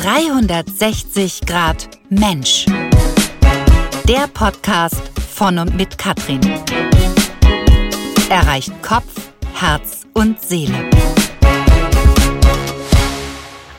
[0.00, 2.66] 360 Grad Mensch.
[4.06, 5.02] Der Podcast
[5.34, 6.40] von und mit Katrin.
[8.30, 10.88] Erreicht Kopf, Herz und Seele.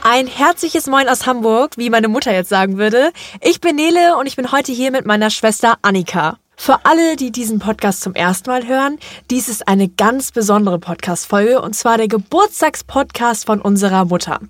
[0.03, 3.13] Ein herzliches Moin aus Hamburg, wie meine Mutter jetzt sagen würde.
[3.39, 6.37] Ich bin Nele und ich bin heute hier mit meiner Schwester Annika.
[6.61, 8.99] Für alle, die diesen Podcast zum ersten Mal hören,
[9.31, 14.41] dies ist eine ganz besondere Podcast-Folge und zwar der Geburtstagspodcast von unserer Mutter.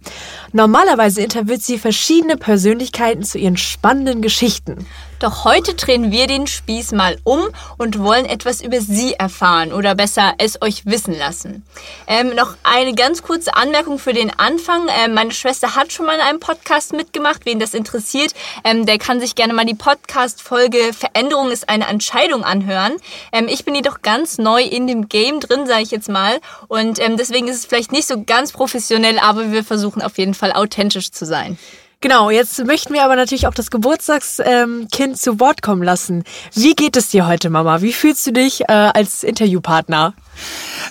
[0.51, 4.87] Normalerweise interviewt sie verschiedene Persönlichkeiten zu ihren spannenden Geschichten.
[5.19, 9.93] Doch heute drehen wir den Spieß mal um und wollen etwas über Sie erfahren oder
[9.93, 11.65] besser es euch wissen lassen.
[12.07, 14.87] Ähm, noch eine ganz kurze Anmerkung für den Anfang.
[15.03, 17.45] Ähm, meine Schwester hat schon mal in einem Podcast mitgemacht.
[17.45, 18.33] Wen das interessiert,
[18.63, 22.93] ähm, der kann sich gerne mal die Podcast-Folge Veränderung ist eine Entscheidung anhören.
[23.33, 26.39] Ähm, ich bin jedoch ganz neu in dem Game drin, sage ich jetzt mal.
[26.69, 30.33] Und ähm, deswegen ist es vielleicht nicht so ganz professionell, aber wir versuchen auf jeden
[30.33, 31.57] Fall authentisch zu sein.
[32.01, 36.23] Genau, jetzt möchten wir aber natürlich auch das Geburtstagskind zu Wort kommen lassen.
[36.53, 37.81] Wie geht es dir heute, Mama?
[37.81, 40.13] Wie fühlst du dich äh, als Interviewpartner?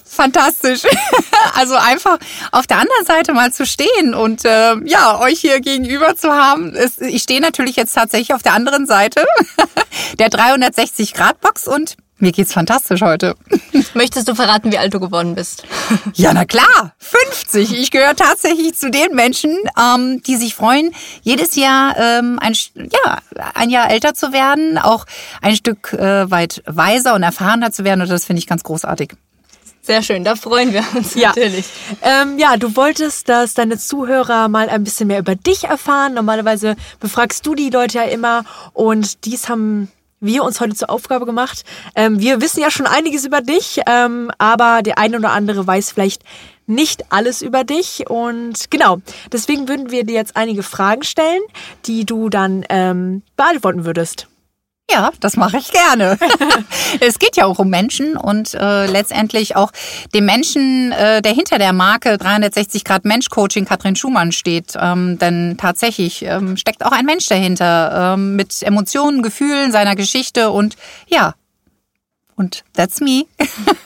[0.05, 0.83] Fantastisch.
[1.55, 2.19] Also einfach
[2.53, 6.77] auf der anderen Seite mal zu stehen und äh, ja, euch hier gegenüber zu haben.
[7.01, 9.25] Ich stehe natürlich jetzt tatsächlich auf der anderen Seite
[10.19, 13.37] der 360-Grad-Box und mir geht's fantastisch heute.
[13.95, 15.65] Möchtest du verraten, wie alt du geworden bist?
[16.15, 17.73] Ja, na klar, 50.
[17.73, 23.19] Ich gehöre tatsächlich zu den Menschen, ähm, die sich freuen, jedes Jahr ähm, ein, ja,
[23.55, 25.07] ein Jahr älter zu werden, auch
[25.43, 28.03] ein Stück äh, weit weiser und erfahrener zu werden.
[28.03, 29.13] Und das finde ich ganz großartig.
[29.89, 31.29] Sehr schön, da freuen wir uns ja.
[31.29, 31.65] natürlich.
[32.03, 36.13] Ähm, ja, du wolltest, dass deine Zuhörer mal ein bisschen mehr über dich erfahren.
[36.13, 38.45] Normalerweise befragst du die Leute ja immer
[38.75, 39.89] und dies haben
[40.21, 41.65] wir uns heute zur Aufgabe gemacht.
[41.95, 45.93] Ähm, wir wissen ja schon einiges über dich, ähm, aber der eine oder andere weiß
[45.93, 46.23] vielleicht
[46.67, 48.09] nicht alles über dich.
[48.09, 48.99] Und genau,
[49.33, 51.43] deswegen würden wir dir jetzt einige Fragen stellen,
[51.87, 54.29] die du dann ähm, beantworten würdest.
[54.91, 56.19] Ja, das mache ich gerne.
[57.01, 59.71] es geht ja auch um Menschen und äh, letztendlich auch
[60.15, 64.75] dem Menschen, äh, der hinter der Marke 360 Grad Mensch Coaching Katrin Schumann steht.
[64.81, 70.51] Ähm, denn tatsächlich ähm, steckt auch ein Mensch dahinter ähm, mit Emotionen, Gefühlen, seiner Geschichte
[70.51, 71.35] und ja,
[72.37, 73.27] und that's me.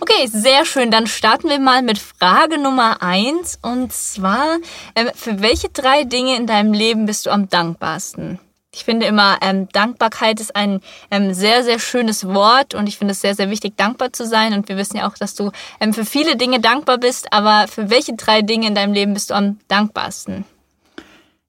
[0.00, 0.90] Okay, sehr schön.
[0.90, 3.58] Dann starten wir mal mit Frage Nummer eins.
[3.62, 4.58] Und zwar,
[4.94, 8.38] äh, für welche drei Dinge in deinem Leben bist du am dankbarsten?
[8.74, 10.80] Ich finde immer, ähm, Dankbarkeit ist ein
[11.10, 14.52] ähm, sehr, sehr schönes Wort und ich finde es sehr, sehr wichtig, dankbar zu sein.
[14.52, 17.90] Und wir wissen ja auch, dass du ähm, für viele Dinge dankbar bist, aber für
[17.90, 20.44] welche drei Dinge in deinem Leben bist du am dankbarsten?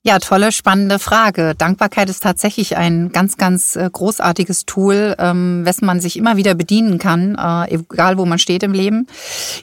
[0.07, 1.55] Ja, tolle, spannende Frage.
[1.57, 6.53] Dankbarkeit ist tatsächlich ein ganz, ganz äh, großartiges Tool, ähm, wessen man sich immer wieder
[6.53, 9.07] bedienen kann, äh, egal wo man steht im Leben.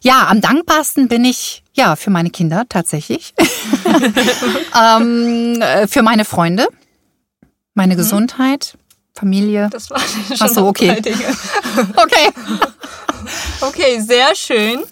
[0.03, 3.35] Ja, am dankbarsten bin ich ja für meine Kinder tatsächlich,
[4.77, 6.67] ähm, äh, für meine Freunde
[7.75, 7.99] meine mhm.
[7.99, 8.77] Gesundheit,
[9.15, 9.69] Familie.
[9.71, 10.91] Das war schon Ach so, okay.
[11.97, 12.31] okay.
[13.61, 14.83] okay, sehr schön.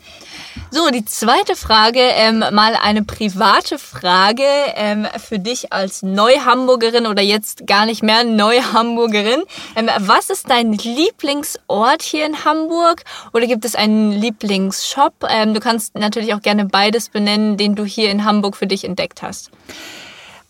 [0.73, 4.45] So, die zweite Frage, ähm, mal eine private Frage
[4.77, 9.43] ähm, für dich als Neuhamburgerin oder jetzt gar nicht mehr Neuhamburgerin.
[9.75, 13.03] Ähm, was ist dein Lieblingsort hier in Hamburg
[13.33, 15.27] oder gibt es einen Lieblingsshop?
[15.29, 18.85] Ähm, du kannst natürlich auch gerne beides benennen, den du hier in Hamburg für dich
[18.85, 19.51] entdeckt hast.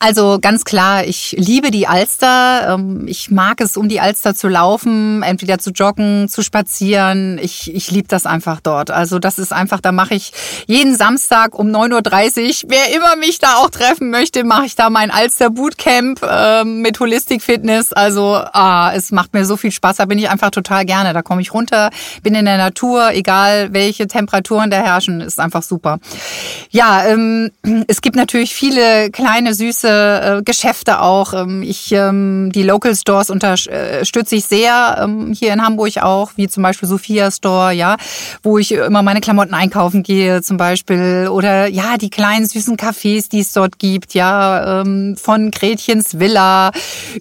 [0.03, 2.75] Also ganz klar, ich liebe die Alster.
[2.75, 7.39] Ähm, ich mag es, um die Alster zu laufen, entweder zu joggen, zu spazieren.
[7.43, 8.91] Ich, ich liebe das einfach dort.
[8.91, 10.33] Also das ist einfach, da mache ich
[10.67, 14.89] jeden Samstag um 9.30 Uhr, wer immer mich da auch treffen möchte, mache ich da
[14.89, 17.93] mein Alster Bootcamp äh, mit Holistic Fitness.
[17.93, 19.99] Also ah, es macht mir so viel Spaß.
[19.99, 21.13] Da bin ich einfach total gerne.
[21.13, 21.91] Da komme ich runter,
[22.23, 25.99] bin in der Natur, egal welche Temperaturen da herrschen, ist einfach super.
[26.71, 27.51] Ja, ähm,
[27.87, 31.35] es gibt natürlich viele kleine, süße äh, Geschäfte auch.
[31.35, 36.49] Ähm, ich ähm, die Local Stores unterstütze ich sehr ähm, hier in Hamburg auch, wie
[36.49, 37.97] zum Beispiel Sophia Store, ja,
[38.43, 43.29] wo ich immer meine Klamotten einkaufen gehe zum Beispiel oder ja die kleinen süßen Cafés,
[43.31, 46.71] die es dort gibt, ja ähm, von Gretchens Villa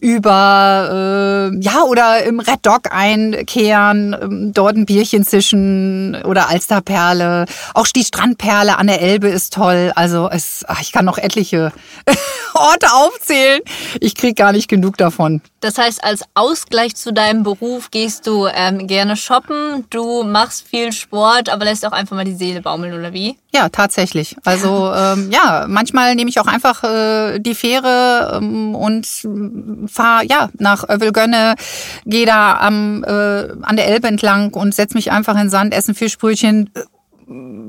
[0.02, 7.46] über äh, ja oder im Red Dog einkehren, ähm, dort ein Bierchen zischen oder Alsterperle,
[7.74, 9.92] auch die Strandperle an der Elbe ist toll.
[9.96, 11.72] Also es, ach, ich kann noch etliche
[12.60, 13.62] Orte aufzählen.
[14.00, 15.42] Ich krieg gar nicht genug davon.
[15.62, 20.92] Das heißt, als Ausgleich zu deinem Beruf gehst du ähm, gerne shoppen, du machst viel
[20.94, 23.38] Sport, aber lässt auch einfach mal die Seele baumeln, oder wie?
[23.52, 24.38] Ja, tatsächlich.
[24.46, 29.08] Also ähm, ja, manchmal nehme ich auch einfach äh, die Fähre ähm, und
[29.88, 31.56] fahre ja nach Övelgönne,
[32.06, 33.10] gehe da am, äh,
[33.62, 36.70] an der Elbe entlang und setz mich einfach in Sand, essen Fischbrötchen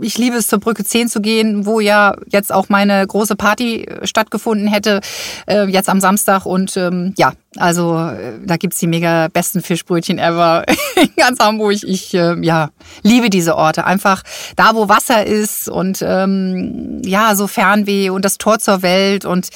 [0.03, 3.85] ich liebe es, zur Brücke 10 zu gehen, wo ja jetzt auch meine große Party
[3.85, 5.01] äh, stattgefunden hätte,
[5.47, 6.47] äh, jetzt am Samstag.
[6.47, 10.65] Und ähm, ja, also äh, da gibt's die mega besten Fischbrötchen ever
[10.97, 11.83] in ganz Hamburg.
[11.83, 12.71] Ich äh, ja,
[13.03, 13.85] liebe diese Orte.
[13.85, 14.23] Einfach
[14.57, 19.51] da, wo Wasser ist und ähm, ja, so Fernweh und das Tor zur Welt und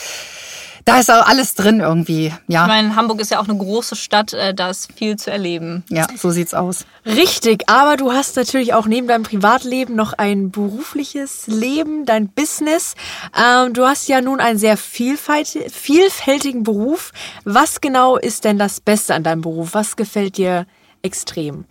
[0.85, 2.33] da ist auch alles drin irgendwie.
[2.47, 2.63] Ja.
[2.63, 5.85] Ich meine, Hamburg ist ja auch eine große Stadt, äh, da ist viel zu erleben.
[5.89, 6.85] Ja, so sieht's aus.
[7.07, 12.95] Richtig, aber du hast natürlich auch neben deinem Privatleben noch ein berufliches Leben, dein Business.
[13.37, 17.13] Ähm, du hast ja nun einen sehr vielfältigen Beruf.
[17.45, 19.71] Was genau ist denn das Beste an deinem Beruf?
[19.73, 20.67] Was gefällt dir
[21.03, 21.65] extrem?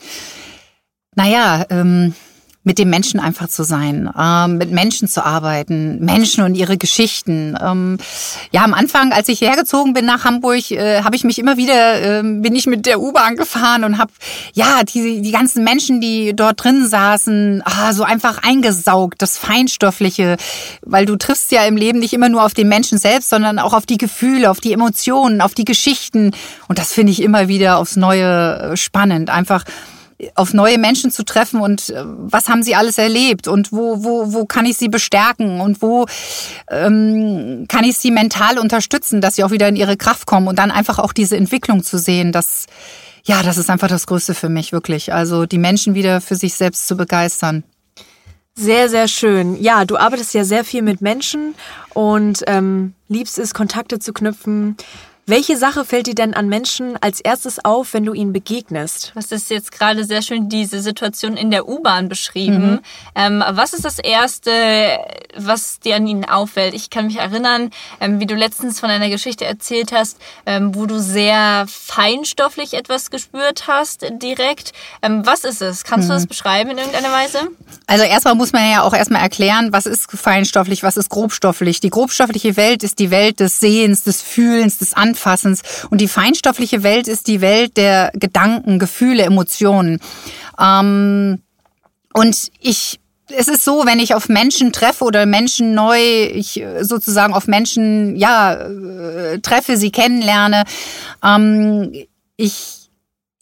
[1.16, 2.16] Naja, ähm,
[2.64, 7.58] mit dem Menschen einfach zu sein, ähm, mit Menschen zu arbeiten, Menschen und ihre Geschichten.
[7.62, 7.98] Ähm,
[8.52, 12.20] ja, am Anfang, als ich hergezogen bin nach Hamburg, äh, habe ich mich immer wieder,
[12.20, 14.12] äh, bin ich mit der U-Bahn gefahren und habe
[14.54, 20.38] ja die, die ganzen Menschen, die dort drin saßen, ah, so einfach eingesaugt, das Feinstoffliche,
[20.82, 23.74] weil du triffst ja im Leben nicht immer nur auf den Menschen selbst, sondern auch
[23.74, 26.32] auf die Gefühle, auf die Emotionen, auf die Geschichten.
[26.70, 29.30] Und das finde ich immer wieder aufs Neue äh, spannend.
[29.30, 29.66] Einfach
[30.36, 34.34] auf neue Menschen zu treffen und äh, was haben sie alles erlebt und wo, wo,
[34.34, 36.06] wo kann ich sie bestärken und wo
[36.70, 40.60] ähm, kann ich sie mental unterstützen, dass sie auch wieder in ihre Kraft kommen und
[40.60, 42.66] dann einfach auch diese Entwicklung zu sehen, dass
[43.26, 45.14] ja, das ist einfach das Größte für mich, wirklich.
[45.14, 47.64] Also die Menschen wieder für sich selbst zu begeistern.
[48.56, 49.60] Sehr, sehr schön.
[49.62, 51.56] Ja, du arbeitest ja sehr viel mit Menschen
[51.94, 54.78] und ähm, liebst es, Kontakte zu knüpfen.
[55.26, 59.14] Welche Sache fällt dir denn an Menschen als erstes auf, wenn du ihnen begegnest?
[59.16, 62.72] Das ist jetzt gerade sehr schön diese Situation in der U-Bahn beschrieben.
[62.72, 62.80] Mhm.
[63.16, 64.52] Ähm, was ist das Erste,
[65.38, 66.74] was dir an ihnen auffällt?
[66.74, 67.72] Ich kann mich erinnern,
[68.02, 73.10] ähm, wie du letztens von einer Geschichte erzählt hast, ähm, wo du sehr feinstofflich etwas
[73.10, 74.74] gespürt hast direkt.
[75.02, 75.86] Ähm, was ist es?
[75.86, 76.12] Kannst mhm.
[76.12, 77.48] du das beschreiben in irgendeiner Weise?
[77.88, 81.80] Also erstmal muss man ja auch erstmal erklären, was ist feinstofflich, was ist grobstofflich.
[81.80, 85.62] Die grobstoffliche Welt ist die Welt des Sehens, des Fühlens, des Anfassens Anfassens.
[85.90, 90.00] Und die feinstoffliche Welt ist die Welt der Gedanken, Gefühle, Emotionen.
[90.60, 91.40] Ähm,
[92.14, 93.00] und ich
[93.36, 97.48] es ist so, wenn ich auf Menschen treffe oder Menschen neu, ich äh, sozusagen auf
[97.48, 100.66] Menschen, ja, äh, treffe, sie kennenlerne,
[101.24, 101.92] ähm,
[102.36, 102.83] ich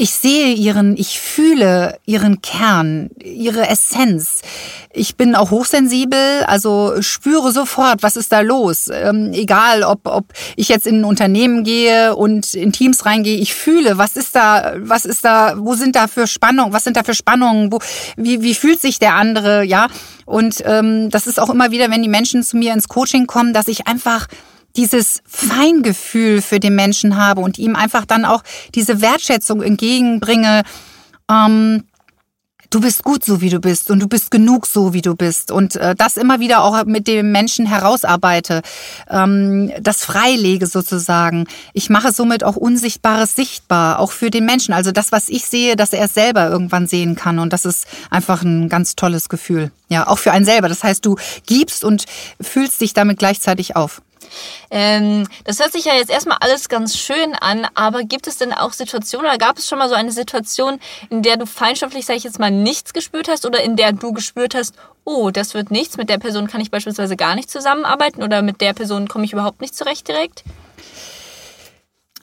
[0.01, 4.41] ich sehe ihren, ich fühle ihren Kern, ihre Essenz.
[4.91, 8.89] Ich bin auch hochsensibel, also spüre sofort, was ist da los.
[8.91, 10.25] Ähm, egal, ob, ob
[10.55, 14.73] ich jetzt in ein Unternehmen gehe und in Teams reingehe, ich fühle, was ist da,
[14.77, 17.77] was ist da, wo sind da für Spannungen, was sind da für Spannungen, wo,
[18.17, 19.85] wie, wie fühlt sich der andere, ja.
[20.25, 23.53] Und ähm, das ist auch immer wieder, wenn die Menschen zu mir ins Coaching kommen,
[23.53, 24.25] dass ich einfach
[24.75, 28.43] dieses Feingefühl für den Menschen habe und ihm einfach dann auch
[28.75, 30.63] diese Wertschätzung entgegenbringe,
[31.29, 31.83] ähm,
[32.71, 35.51] du bist gut so wie du bist und du bist genug so wie du bist
[35.51, 38.61] und äh, das immer wieder auch mit dem Menschen herausarbeite,
[39.09, 41.47] ähm, das freilege sozusagen.
[41.73, 44.73] Ich mache somit auch Unsichtbares sichtbar, auch für den Menschen.
[44.73, 47.85] Also das, was ich sehe, dass er es selber irgendwann sehen kann und das ist
[48.09, 49.71] einfach ein ganz tolles Gefühl.
[49.89, 50.69] Ja, auch für einen selber.
[50.69, 52.05] Das heißt, du gibst und
[52.39, 54.01] fühlst dich damit gleichzeitig auf.
[54.69, 58.53] Ähm, das hört sich ja jetzt erstmal alles ganz schön an, aber gibt es denn
[58.53, 60.79] auch Situationen oder gab es schon mal so eine Situation,
[61.09, 64.13] in der du feindschaftlich, sage ich jetzt mal, nichts gespürt hast oder in der du
[64.13, 68.23] gespürt hast, oh, das wird nichts, mit der Person kann ich beispielsweise gar nicht zusammenarbeiten
[68.23, 70.43] oder mit der Person komme ich überhaupt nicht zurecht direkt?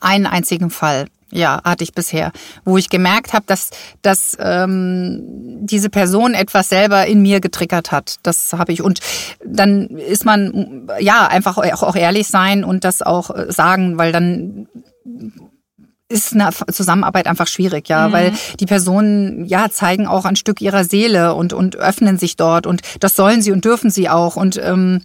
[0.00, 2.32] Einen einzigen Fall ja, hatte ich bisher,
[2.64, 3.70] wo ich gemerkt habe, dass,
[4.02, 5.20] dass ähm,
[5.60, 8.16] diese Person etwas selber in mir getriggert hat.
[8.22, 8.82] Das habe ich.
[8.82, 9.00] Und
[9.44, 14.68] dann ist man ja einfach auch ehrlich sein und das auch äh, sagen, weil dann
[16.08, 18.12] ist eine Zusammenarbeit einfach schwierig, ja, mhm.
[18.12, 22.66] weil die Personen ja zeigen auch ein Stück ihrer Seele und und öffnen sich dort
[22.66, 25.02] und das sollen sie und dürfen sie auch und ähm,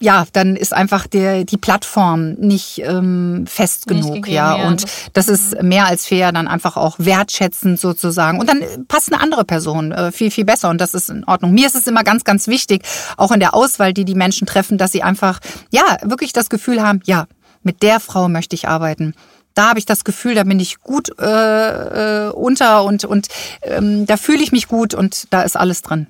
[0.00, 4.66] ja, dann ist einfach der, die Plattform nicht ähm, fest nicht genug, gegeben, ja.
[4.66, 5.68] Und das ist mhm.
[5.68, 8.40] mehr als fair, dann einfach auch wertschätzend sozusagen.
[8.40, 11.52] Und dann passt eine andere Person äh, viel, viel besser und das ist in Ordnung.
[11.52, 12.82] Mir ist es immer ganz, ganz wichtig,
[13.16, 16.82] auch in der Auswahl, die die Menschen treffen, dass sie einfach, ja, wirklich das Gefühl
[16.82, 17.26] haben, ja,
[17.62, 19.14] mit der Frau möchte ich arbeiten
[19.54, 23.28] da habe ich das Gefühl, da bin ich gut äh, äh, unter und, und
[23.62, 26.06] ähm, da fühle ich mich gut und da ist alles drin.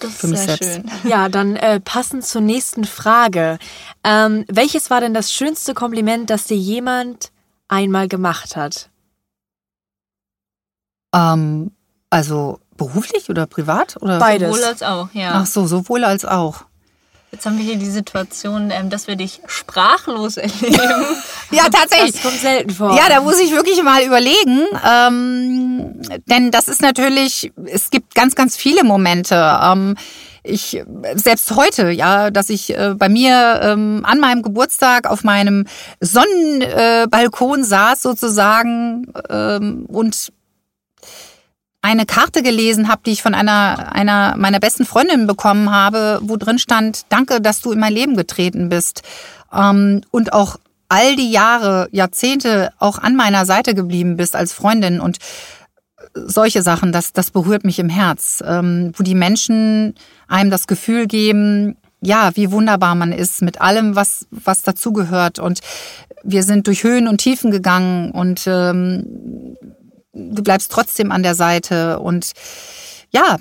[0.00, 0.64] Das für mich selbst.
[0.64, 0.90] Schön.
[1.04, 3.58] Ja, dann äh, passend zur nächsten Frage.
[4.04, 7.30] Ähm, welches war denn das schönste Kompliment, das dir jemand
[7.68, 8.90] einmal gemacht hat?
[11.14, 11.72] Ähm,
[12.10, 13.96] also beruflich oder privat?
[14.00, 14.18] Oder?
[14.18, 14.50] Beides.
[14.50, 15.32] Sowohl als auch, ja.
[15.34, 16.64] Ach so, sowohl als auch.
[17.30, 21.04] Jetzt haben wir hier die Situation, ähm, dass wir dich sprachlos erleben.
[21.50, 22.12] ja, tatsächlich.
[22.12, 22.96] Das kommt selten vor.
[22.96, 24.66] Ja, da muss ich wirklich mal überlegen.
[24.82, 25.77] Ähm,
[26.26, 29.58] denn das ist natürlich, es gibt ganz, ganz viele Momente.
[29.62, 29.96] Ähm,
[30.42, 30.82] ich
[31.14, 35.66] selbst heute, ja, dass ich äh, bei mir ähm, an meinem Geburtstag auf meinem
[36.00, 40.32] Sonnenbalkon äh, saß sozusagen ähm, und
[41.80, 46.36] eine Karte gelesen habe, die ich von einer, einer meiner besten Freundinnen bekommen habe, wo
[46.36, 49.02] drin stand, danke, dass du in mein Leben getreten bist.
[49.52, 50.56] Ähm, und auch
[50.88, 55.18] all die Jahre, Jahrzehnte auch an meiner Seite geblieben bist als Freundin und
[56.26, 59.94] solche Sachen, das, das berührt mich im Herz, ähm, wo die Menschen
[60.26, 65.38] einem das Gefühl geben, ja, wie wunderbar man ist mit allem, was, was dazugehört.
[65.38, 65.60] Und
[66.22, 69.56] wir sind durch Höhen und Tiefen gegangen und ähm,
[70.12, 72.32] du bleibst trotzdem an der Seite und
[73.10, 73.38] ja,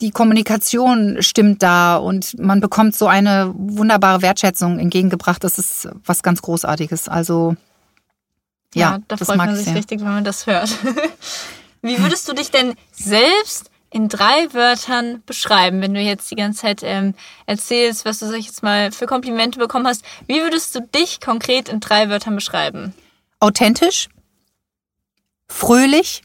[0.00, 5.42] die Kommunikation stimmt da und man bekommt so eine wunderbare Wertschätzung entgegengebracht.
[5.42, 7.08] Das ist was ganz Großartiges.
[7.08, 7.56] Also
[8.74, 9.76] ja, ja da freut man sich sehr.
[9.76, 10.68] richtig, wenn man das hört.
[11.84, 16.62] Wie würdest du dich denn selbst in drei Wörtern beschreiben, wenn du jetzt die ganze
[16.62, 17.14] Zeit ähm,
[17.44, 20.02] erzählst, was du sag ich jetzt mal für Komplimente bekommen hast?
[20.26, 22.94] Wie würdest du dich konkret in drei Wörtern beschreiben?
[23.38, 24.08] Authentisch,
[25.46, 26.22] fröhlich,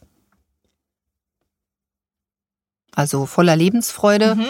[2.95, 4.47] also voller Lebensfreude mhm.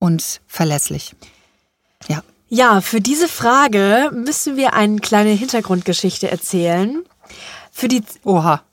[0.00, 1.14] und verlässlich.
[2.08, 2.24] Ja.
[2.48, 7.04] Ja, für diese Frage müssen wir eine kleine Hintergrundgeschichte erzählen.
[7.78, 8.62] Für die Oha.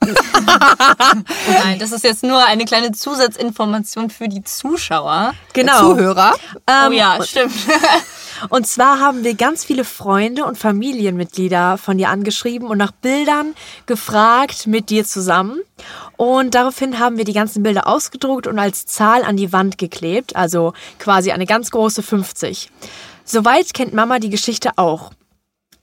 [1.62, 5.32] Nein, das ist jetzt nur eine kleine Zusatzinformation für die Zuschauer.
[5.52, 5.78] Genau.
[5.78, 6.34] Zuhörer.
[6.66, 7.52] Ähm, oh ja, stimmt.
[8.48, 13.54] Und zwar haben wir ganz viele Freunde und Familienmitglieder von dir angeschrieben und nach Bildern
[13.86, 15.60] gefragt mit dir zusammen.
[16.16, 20.34] Und daraufhin haben wir die ganzen Bilder ausgedruckt und als Zahl an die Wand geklebt,
[20.34, 22.70] also quasi eine ganz große 50.
[23.24, 25.12] Soweit kennt Mama die Geschichte auch.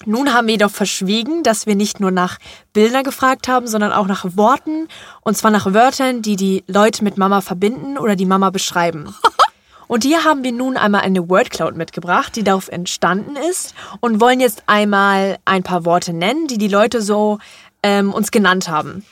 [0.06, 2.40] Nun haben wir jedoch verschwiegen, dass wir nicht nur nach
[2.74, 4.88] Bildern gefragt haben, sondern auch nach Worten.
[5.22, 9.14] Und zwar nach Wörtern, die die Leute mit Mama verbinden oder die Mama beschreiben.
[9.88, 14.40] Und hier haben wir nun einmal eine Wordcloud mitgebracht, die darauf entstanden ist und wollen
[14.40, 17.38] jetzt einmal ein paar Worte nennen, die die Leute so
[17.84, 19.06] ähm, uns genannt haben.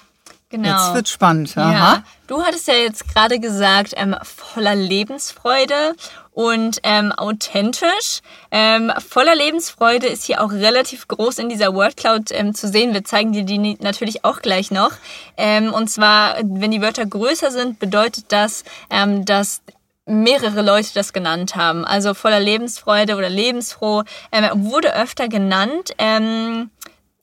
[0.52, 0.70] Genau.
[0.70, 1.58] Jetzt wird spannend.
[1.58, 1.72] Aha.
[1.72, 2.04] Ja.
[2.28, 5.96] Du hattest ja jetzt gerade gesagt, ähm, voller Lebensfreude
[6.34, 8.22] und ähm, authentisch.
[8.52, 12.94] Ähm, voller Lebensfreude ist hier auch relativ groß in dieser Wordcloud ähm, zu sehen.
[12.94, 14.92] Wir zeigen dir die natürlich auch gleich noch.
[15.38, 19.62] Ähm, und zwar, wenn die Wörter größer sind, bedeutet das, ähm, dass
[20.06, 21.86] mehrere Leute das genannt haben.
[21.86, 25.94] Also voller Lebensfreude oder lebensfroh ähm, wurde öfter genannt.
[25.98, 26.72] Ähm,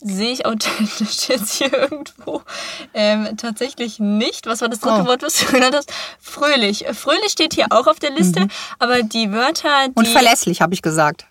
[0.01, 2.43] sehe ich authentisch jetzt hier irgendwo
[2.95, 4.47] ähm, tatsächlich nicht.
[4.47, 5.07] Was war das dritte oh.
[5.07, 5.93] Wort, was du genannt hast?
[6.21, 6.87] Fröhlich.
[6.93, 8.49] Fröhlich steht hier auch auf der Liste, mhm.
[8.79, 9.95] aber die Wörter, die...
[9.95, 11.27] Und verlässlich, habe ich gesagt.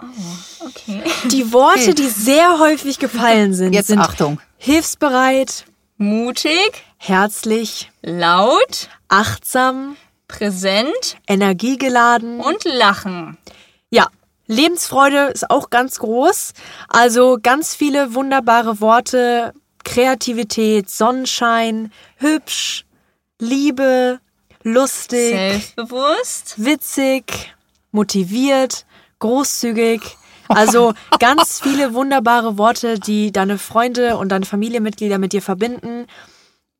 [0.00, 1.02] Oh, okay.
[1.28, 1.94] Die Worte, okay.
[1.94, 4.40] die sehr häufig gefallen sind, jetzt sind Achtung.
[4.56, 5.64] hilfsbereit,
[5.96, 9.96] mutig, herzlich, laut, achtsam,
[10.28, 13.38] präsent, energiegeladen und lachen.
[14.48, 16.54] Lebensfreude ist auch ganz groß.
[16.88, 19.52] Also ganz viele wunderbare Worte.
[19.84, 22.84] Kreativität, Sonnenschein, hübsch,
[23.38, 24.20] Liebe,
[24.62, 27.54] lustig, selbstbewusst, witzig,
[27.92, 28.84] motiviert,
[29.20, 30.00] großzügig.
[30.48, 36.06] Also ganz viele wunderbare Worte, die deine Freunde und deine Familienmitglieder mit dir verbinden.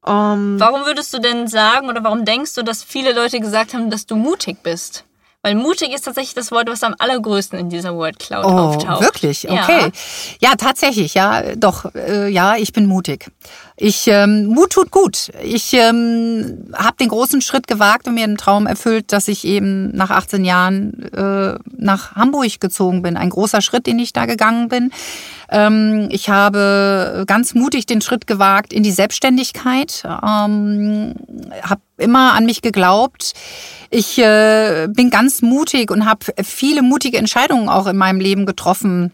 [0.03, 3.75] Um, ähm, warum würdest du denn sagen oder warum denkst du, dass viele Leute gesagt
[3.75, 5.05] haben, dass du mutig bist?
[5.49, 9.01] Weil mutig ist tatsächlich das Wort, was am allergrößten in dieser Word Cloud oh, auftaucht.
[9.01, 9.49] Wirklich?
[9.49, 9.91] Okay.
[10.41, 13.31] Ja, ja tatsächlich, ja, doch, äh, ja, ich bin mutig.
[13.81, 15.31] Ich ähm, Mut tut gut.
[15.41, 19.95] Ich ähm, habe den großen Schritt gewagt und mir einen Traum erfüllt, dass ich eben
[19.95, 23.17] nach 18 Jahren äh, nach Hamburg gezogen bin.
[23.17, 24.91] Ein großer Schritt, den ich da gegangen bin.
[25.49, 30.03] Ähm, ich habe ganz mutig den Schritt gewagt in die Selbstständigkeit.
[30.05, 31.15] Ähm,
[31.63, 33.35] habe immer an mich geglaubt.
[33.91, 39.13] Ich äh, bin ganz mutig und habe viele mutige Entscheidungen auch in meinem Leben getroffen,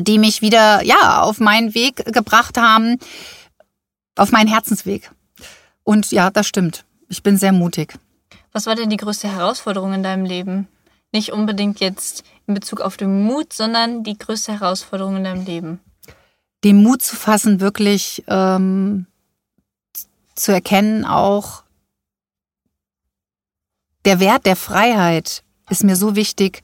[0.00, 2.98] die mich wieder ja auf meinen Weg gebracht haben,
[4.16, 5.10] auf meinen Herzensweg.
[5.84, 6.84] Und ja, das stimmt.
[7.08, 7.94] Ich bin sehr mutig.
[8.52, 10.66] Was war denn die größte Herausforderung in deinem Leben?
[11.12, 15.80] Nicht unbedingt jetzt in Bezug auf den Mut, sondern die größte Herausforderung in deinem Leben.
[16.64, 19.06] Den Mut zu fassen, wirklich ähm,
[20.34, 21.62] zu erkennen, auch
[24.04, 26.62] der Wert der Freiheit ist mir so wichtig,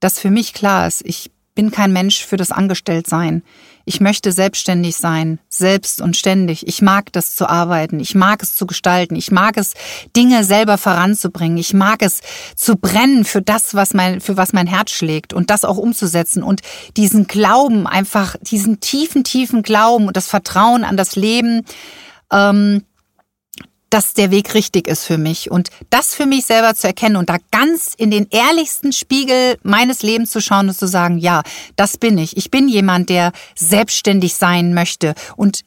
[0.00, 3.42] dass für mich klar ist, ich bin kein Mensch für das Angestelltsein.
[3.90, 6.64] Ich möchte selbstständig sein, selbst und ständig.
[6.68, 7.98] Ich mag das zu arbeiten.
[7.98, 9.16] Ich mag es zu gestalten.
[9.16, 9.72] Ich mag es,
[10.16, 11.58] Dinge selber voranzubringen.
[11.58, 12.20] Ich mag es
[12.54, 16.44] zu brennen für das, was mein, für was mein Herz schlägt und das auch umzusetzen
[16.44, 16.60] und
[16.96, 21.62] diesen Glauben einfach, diesen tiefen, tiefen Glauben und das Vertrauen an das Leben,
[22.32, 22.84] ähm,
[23.90, 27.28] dass der Weg richtig ist für mich und das für mich selber zu erkennen und
[27.28, 31.42] da ganz in den ehrlichsten Spiegel meines Lebens zu schauen und zu sagen, ja,
[31.76, 32.36] das bin ich.
[32.36, 35.62] Ich bin jemand, der selbstständig sein möchte und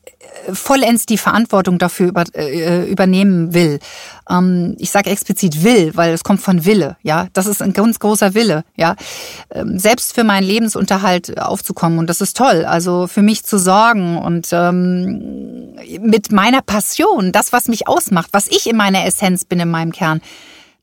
[0.47, 3.79] äh, vollends die Verantwortung dafür über, äh, übernehmen will.
[4.29, 6.95] Ähm, ich sage explizit will, weil es kommt von Wille.
[7.03, 8.63] Ja, das ist ein ganz großer Wille.
[8.75, 8.95] Ja,
[9.51, 12.63] ähm, selbst für meinen Lebensunterhalt aufzukommen und das ist toll.
[12.65, 18.47] Also für mich zu sorgen und ähm, mit meiner Passion, das was mich ausmacht, was
[18.47, 20.21] ich in meiner Essenz bin in meinem Kern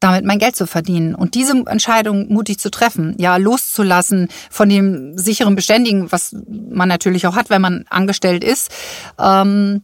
[0.00, 1.14] damit mein Geld zu verdienen.
[1.14, 7.26] Und diese Entscheidung mutig zu treffen, ja, loszulassen von dem sicheren Beständigen, was man natürlich
[7.26, 8.70] auch hat, wenn man angestellt ist,
[9.22, 9.82] ähm,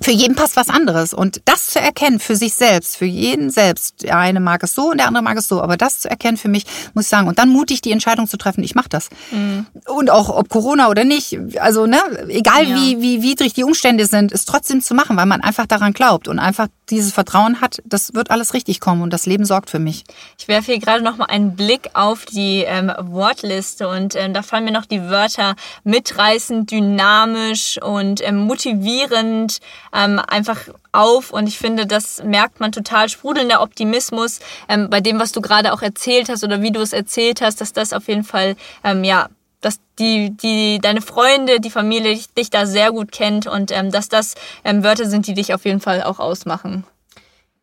[0.00, 1.12] für jeden passt was anderes.
[1.12, 4.90] Und das zu erkennen für sich selbst, für jeden selbst, der eine mag es so
[4.90, 7.26] und der andere mag es so, aber das zu erkennen für mich, muss ich sagen,
[7.26, 9.10] und dann mutig die Entscheidung zu treffen, ich mache das.
[9.30, 9.66] Mhm.
[9.86, 12.76] Und auch ob Corona oder nicht, also ne, egal ja.
[12.76, 16.28] wie, wie widrig die Umstände sind, ist trotzdem zu machen, weil man einfach daran glaubt
[16.28, 19.78] und einfach dieses Vertrauen hat, das wird alles richtig kommen und das Leben sorgt für
[19.78, 20.04] mich.
[20.38, 24.42] Ich werfe hier gerade noch mal einen Blick auf die ähm, Wortliste und ähm, da
[24.42, 29.58] fallen mir noch die Wörter mitreißend, dynamisch und ähm, motivierend
[29.94, 30.60] ähm, einfach
[30.92, 35.40] auf und ich finde, das merkt man total sprudelnder Optimismus ähm, bei dem, was du
[35.40, 38.56] gerade auch erzählt hast oder wie du es erzählt hast, dass das auf jeden Fall
[38.84, 39.28] ähm, ja
[39.60, 43.90] dass die, die, deine Freunde, die Familie dich, dich da sehr gut kennt und ähm,
[43.90, 46.84] dass das ähm, Wörter sind, die dich auf jeden Fall auch ausmachen.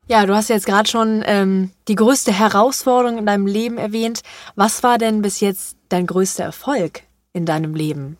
[0.07, 4.21] Ja, du hast jetzt gerade schon ähm, die größte Herausforderung in deinem Leben erwähnt.
[4.55, 7.01] Was war denn bis jetzt dein größter Erfolg
[7.33, 8.17] in deinem Leben?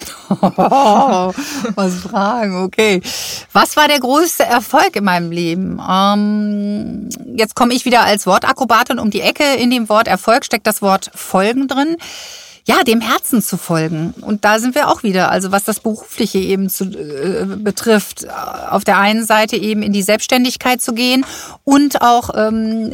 [0.28, 3.00] was fragen, okay.
[3.52, 5.80] Was war der größte Erfolg in meinem Leben?
[5.88, 9.44] Ähm, jetzt komme ich wieder als Wortakrobatin um die Ecke.
[9.56, 11.96] In dem Wort Erfolg steckt das Wort Folgen drin.
[12.66, 14.12] Ja, dem Herzen zu folgen.
[14.20, 15.30] Und da sind wir auch wieder.
[15.30, 18.26] Also was das Berufliche eben zu, äh, betrifft,
[18.70, 21.24] auf der einen Seite eben in die Selbstständigkeit zu gehen
[21.64, 22.92] und auch ähm,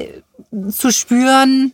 [0.71, 1.73] zu spüren,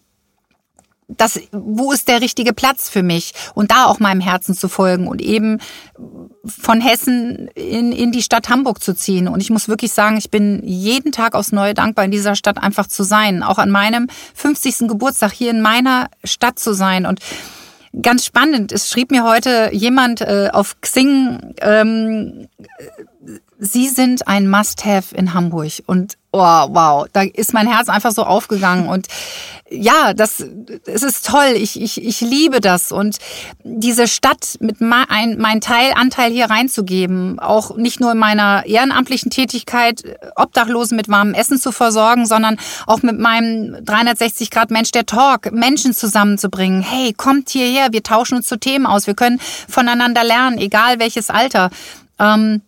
[1.16, 5.08] das, wo ist der richtige Platz für mich und da auch meinem Herzen zu folgen
[5.08, 5.58] und eben
[6.44, 9.28] von Hessen in, in die Stadt Hamburg zu ziehen.
[9.28, 12.58] Und ich muss wirklich sagen, ich bin jeden Tag aufs Neue dankbar, in dieser Stadt
[12.58, 13.42] einfach zu sein.
[13.42, 14.88] Auch an meinem 50.
[14.88, 17.06] Geburtstag hier in meiner Stadt zu sein.
[17.06, 17.20] Und
[18.00, 22.48] ganz spannend, es schrieb mir heute jemand äh, auf Xing, ähm,
[23.62, 25.82] Sie sind ein Must-Have in Hamburg.
[25.84, 28.88] Und oh, wow, da ist mein Herz einfach so aufgegangen.
[28.88, 29.06] Und
[29.68, 30.42] ja, das,
[30.86, 31.52] es ist toll.
[31.56, 32.90] Ich, ich, ich liebe das.
[32.90, 33.18] Und
[33.62, 39.30] diese Stadt mit mein, mein Teil, Anteil hier reinzugeben, auch nicht nur in meiner ehrenamtlichen
[39.30, 40.04] Tätigkeit,
[40.36, 45.52] Obdachlosen mit warmem Essen zu versorgen, sondern auch mit meinem 360 Grad Mensch der Talk,
[45.52, 46.80] Menschen zusammenzubringen.
[46.80, 51.28] Hey, kommt hierher, wir tauschen uns zu Themen aus, wir können voneinander lernen, egal welches
[51.28, 51.68] Alter.
[52.18, 52.62] Ähm,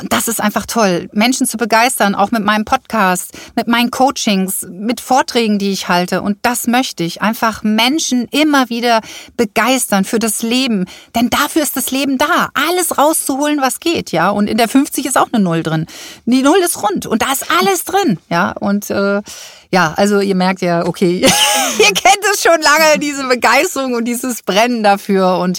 [0.00, 4.66] und das ist einfach toll, Menschen zu begeistern, auch mit meinem Podcast, mit meinen Coachings,
[4.70, 6.20] mit Vorträgen, die ich halte.
[6.20, 7.22] Und das möchte ich.
[7.22, 9.00] Einfach Menschen immer wieder
[9.36, 10.84] begeistern für das Leben.
[11.14, 12.50] Denn dafür ist das Leben da.
[12.52, 14.28] Alles rauszuholen, was geht, ja.
[14.28, 15.86] Und in der 50 ist auch eine Null drin.
[16.26, 18.52] Die Null ist rund und da ist alles drin, ja.
[18.52, 19.22] Und äh,
[19.70, 21.20] ja, also ihr merkt ja, okay,
[21.78, 25.38] ihr kennt es schon lange, diese Begeisterung und dieses Brennen dafür.
[25.38, 25.58] Und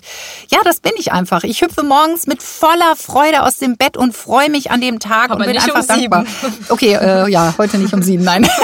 [0.50, 1.44] ja, das bin ich einfach.
[1.44, 5.32] Ich hüpfe morgens mit voller Freude aus dem Bett und freue mich an dem Tag
[5.32, 6.26] Aber und bin einfach um dankbar.
[6.70, 8.48] Okay, äh, ja, heute nicht um sieben, nein.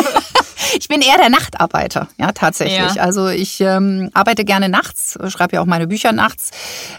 [0.75, 2.95] Ich bin eher der Nachtarbeiter, ja, tatsächlich.
[2.95, 3.03] Ja.
[3.03, 6.51] Also ich ähm, arbeite gerne nachts, schreibe ja auch meine Bücher nachts.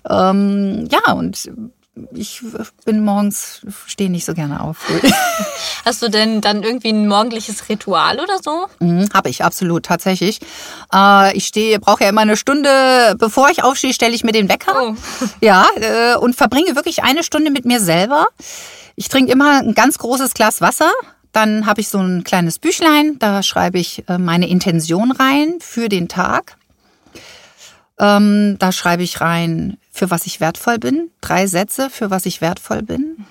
[0.09, 1.51] Ähm, ja, und
[2.13, 2.43] ich
[2.85, 4.79] bin morgens, stehe nicht so gerne auf.
[5.85, 8.67] Hast du denn dann irgendwie ein morgendliches Ritual oder so?
[8.81, 10.41] Mhm, Habe ich, absolut, tatsächlich.
[10.93, 14.49] Äh, ich stehe, brauche ja immer eine Stunde, bevor ich aufstehe, stelle ich mir den
[14.49, 14.75] Wecker.
[14.81, 14.95] Oh.
[15.41, 18.27] Ja, äh, und verbringe wirklich eine Stunde mit mir selber.
[18.97, 20.91] Ich trinke immer ein ganz großes Glas Wasser.
[21.33, 25.89] Dann habe ich so ein kleines Büchlein, da schreibe ich äh, meine Intention rein für
[25.89, 26.57] den Tag.
[27.99, 31.11] Ähm, da schreibe ich rein, für was ich wertvoll bin.
[31.21, 33.25] Drei Sätze, für was ich wertvoll bin.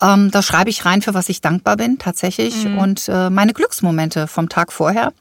[0.00, 2.64] Ähm, da schreibe ich rein, für was ich dankbar bin, tatsächlich.
[2.78, 5.12] Und äh, meine Glücksmomente vom Tag vorher.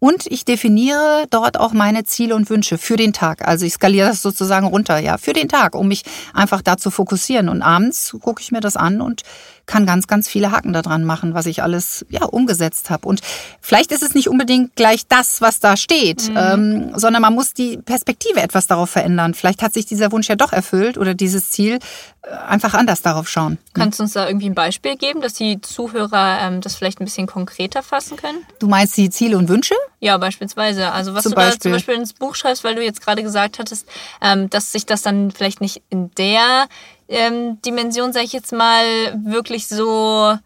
[0.00, 3.46] Und ich definiere dort auch meine Ziele und Wünsche für den Tag.
[3.46, 6.90] Also ich skaliere das sozusagen runter, ja, für den Tag, um mich einfach da zu
[6.90, 7.48] fokussieren.
[7.48, 9.22] Und abends gucke ich mir das an und
[9.68, 13.06] kann ganz, ganz viele Haken daran machen, was ich alles ja umgesetzt habe.
[13.06, 13.20] Und
[13.60, 16.36] vielleicht ist es nicht unbedingt gleich das, was da steht, mhm.
[16.36, 19.34] ähm, sondern man muss die Perspektive etwas darauf verändern.
[19.34, 21.78] Vielleicht hat sich dieser Wunsch ja doch erfüllt oder dieses Ziel
[22.22, 23.58] äh, einfach anders darauf schauen.
[23.74, 27.04] Kannst du uns da irgendwie ein Beispiel geben, dass die Zuhörer ähm, das vielleicht ein
[27.04, 28.38] bisschen konkreter fassen können?
[28.58, 29.74] Du meinst die Ziele und Wünsche?
[30.00, 30.92] Ja, beispielsweise.
[30.92, 31.56] Also was zum du Beispiel.
[31.56, 33.86] da zum Beispiel ins Buch schreibst, weil du jetzt gerade gesagt hattest,
[34.22, 36.68] ähm, dass sich das dann vielleicht nicht in der
[37.08, 38.84] ähm, Dimension, sag ich jetzt mal,
[39.24, 40.36] wirklich so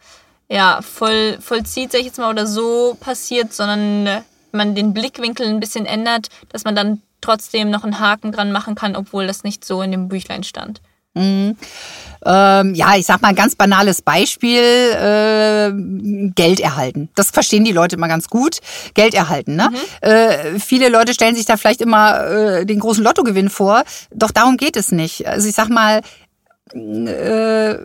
[0.48, 4.22] ja, voll, vollzieht, sag ich jetzt mal, oder so passiert, sondern
[4.52, 8.74] man den Blickwinkel ein bisschen ändert, dass man dann trotzdem noch einen Haken dran machen
[8.74, 10.82] kann, obwohl das nicht so in dem Büchlein stand.
[11.14, 11.56] Mhm.
[12.24, 15.72] Ähm, ja, ich sag mal ein ganz banales Beispiel, äh,
[16.34, 17.10] Geld erhalten.
[17.16, 18.58] Das verstehen die Leute immer ganz gut.
[18.94, 19.56] Geld erhalten.
[19.56, 19.70] Ne?
[19.70, 20.08] Mhm.
[20.08, 23.84] Äh, viele Leute stellen sich da vielleicht immer äh, den großen Lottogewinn vor.
[24.14, 25.26] Doch darum geht es nicht.
[25.26, 26.02] Also ich sag mal,
[26.74, 27.78] äh,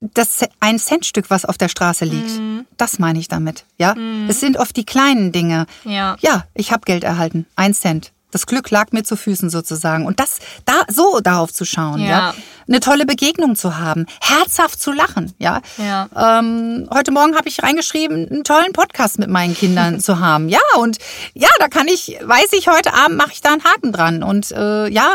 [0.00, 2.38] das ein Centstück, was auf der Straße liegt.
[2.38, 2.66] Mhm.
[2.76, 3.64] Das meine ich damit.
[3.78, 4.26] Ja, mhm.
[4.28, 5.66] es sind oft die kleinen Dinge.
[5.84, 8.12] Ja, ja ich habe Geld erhalten, ein Cent.
[8.32, 10.06] Das Glück lag mir zu Füßen sozusagen.
[10.06, 12.08] Und das, da, so darauf zu schauen, ja.
[12.08, 12.34] ja?
[12.66, 15.60] Eine tolle Begegnung zu haben, herzhaft zu lachen, ja.
[15.78, 16.08] ja.
[16.16, 20.48] Ähm, heute Morgen habe ich reingeschrieben, einen tollen Podcast mit meinen Kindern zu haben.
[20.48, 20.98] Ja, und
[21.34, 24.52] ja, da kann ich, weiß ich, heute Abend mache ich da einen Haken dran und
[24.52, 25.14] äh, ja,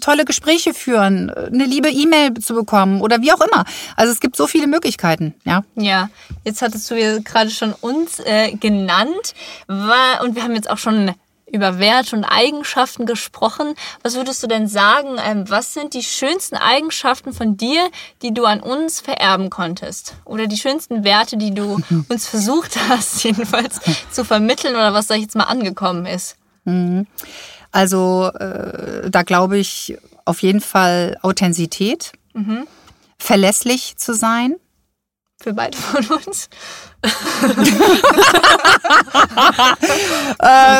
[0.00, 3.64] tolle Gespräche führen, eine liebe E-Mail zu bekommen oder wie auch immer.
[3.94, 5.62] Also es gibt so viele Möglichkeiten, ja.
[5.76, 6.08] Ja,
[6.44, 9.34] jetzt hattest du ja gerade schon uns äh, genannt
[9.68, 11.14] war, und wir haben jetzt auch schon
[11.56, 13.74] über Werte und Eigenschaften gesprochen.
[14.02, 17.88] Was würdest du denn sagen, ähm, was sind die schönsten Eigenschaften von dir,
[18.22, 20.14] die du an uns vererben konntest?
[20.24, 25.14] Oder die schönsten Werte, die du uns versucht hast, jedenfalls zu vermitteln oder was da
[25.14, 26.36] jetzt mal angekommen ist?
[26.64, 27.06] Mhm.
[27.72, 32.66] Also äh, da glaube ich auf jeden Fall Authentizität, mhm.
[33.18, 34.56] verlässlich zu sein.
[35.38, 36.48] Für beide von uns.
[37.04, 37.10] äh,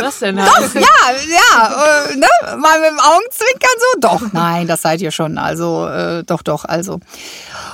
[0.02, 0.36] was denn?
[0.36, 0.80] Doch, ja,
[1.28, 2.26] ja, äh, ne?
[2.56, 4.00] mal mit dem Augenzwinkern so.
[4.00, 5.36] Doch, nein, das seid ihr schon.
[5.36, 7.00] Also, äh, doch, doch, also.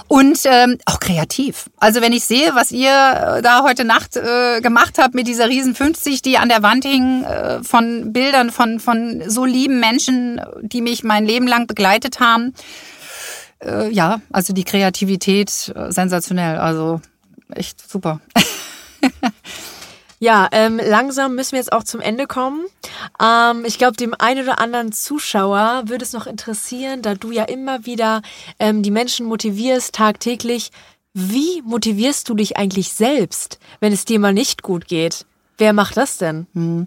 [0.09, 1.71] Und ähm, auch kreativ.
[1.79, 5.49] Also wenn ich sehe, was ihr äh, da heute Nacht äh, gemacht habt mit dieser
[5.49, 10.41] riesen 50, die an der Wand hing, äh, von Bildern von, von so lieben Menschen,
[10.61, 12.55] die mich mein Leben lang begleitet haben.
[13.65, 16.59] Äh, ja, also die Kreativität äh, sensationell.
[16.59, 17.01] Also
[17.55, 18.21] echt super.
[20.23, 22.65] Ja, ähm, langsam müssen wir jetzt auch zum Ende kommen.
[23.21, 27.43] Ähm, ich glaube, dem einen oder anderen Zuschauer würde es noch interessieren, da du ja
[27.43, 28.23] immer wieder
[28.61, 30.71] ähm, die Menschen motivierst tagtäglich.
[31.13, 35.27] Wie motivierst du dich eigentlich selbst, wenn es dir mal nicht gut geht?
[35.59, 36.47] Wer macht das denn?
[36.55, 36.87] Hm.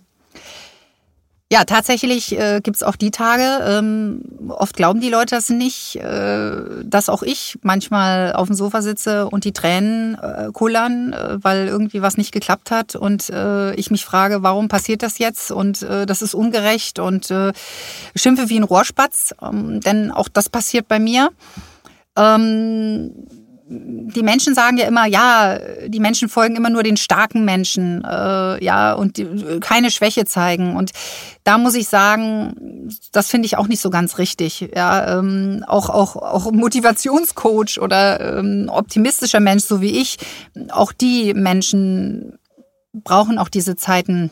[1.51, 5.95] Ja, tatsächlich äh, gibt es auch die Tage, ähm, oft glauben die Leute das nicht,
[5.97, 11.37] äh, dass auch ich manchmal auf dem Sofa sitze und die Tränen äh, kullern, äh,
[11.43, 15.51] weil irgendwie was nicht geklappt hat und äh, ich mich frage, warum passiert das jetzt?
[15.51, 17.53] Und äh, das ist ungerecht und äh,
[18.15, 21.29] schimpfe wie ein Rohrspatz, ähm, denn auch das passiert bei mir.
[22.17, 23.11] Ähm,
[23.67, 28.63] die Menschen sagen ja immer, ja, die Menschen folgen immer nur den starken Menschen, äh,
[28.63, 30.75] ja, und die, keine Schwäche zeigen.
[30.75, 30.91] Und
[31.43, 34.69] da muss ich sagen, das finde ich auch nicht so ganz richtig.
[34.75, 40.17] Ja, ähm, auch auch auch Motivationscoach oder ähm, optimistischer Mensch, so wie ich,
[40.69, 42.37] auch die Menschen
[42.93, 44.31] brauchen auch diese Zeiten.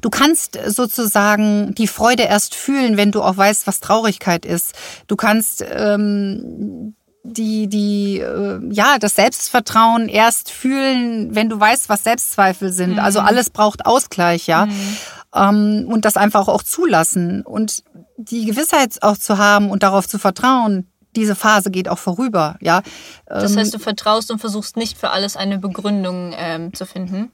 [0.00, 4.72] Du kannst sozusagen die Freude erst fühlen, wenn du auch weißt, was Traurigkeit ist.
[5.06, 12.04] Du kannst ähm, die, die, äh, ja, das Selbstvertrauen erst fühlen, wenn du weißt, was
[12.04, 12.98] Selbstzweifel sind.
[12.98, 13.12] Also mhm.
[13.12, 14.66] Also alles braucht Ausgleich, ja.
[14.66, 14.96] Mhm.
[15.34, 17.84] Ähm, und das einfach auch zulassen und
[18.16, 22.82] die Gewissheit auch zu haben und darauf zu vertrauen, diese Phase geht auch vorüber, ja.
[23.26, 27.30] Das heißt, ähm, du vertraust und versuchst nicht für alles eine Begründung ähm, zu finden?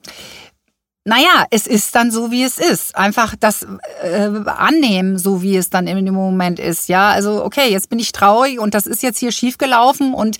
[1.08, 2.94] Naja, es ist dann so, wie es ist.
[2.94, 3.66] Einfach das
[4.02, 6.90] äh, annehmen, so wie es dann dem Moment ist.
[6.90, 10.36] Ja, also okay, jetzt bin ich traurig und das ist jetzt hier schiefgelaufen und